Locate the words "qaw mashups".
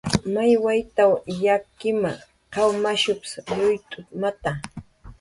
2.53-3.31